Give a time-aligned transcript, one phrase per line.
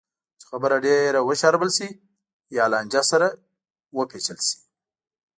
[0.39, 1.89] چې خبره ډېره وشاربل شي
[2.57, 3.27] یا لانجه سره
[4.09, 4.57] پېچل شي.